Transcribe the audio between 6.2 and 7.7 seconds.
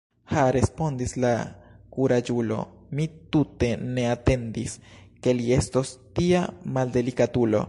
tia maldelikatulo!